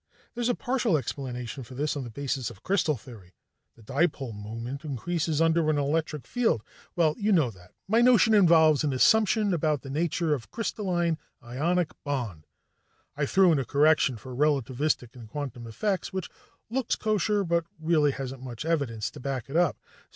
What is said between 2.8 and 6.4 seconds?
theory, the dipole moment increases under an electric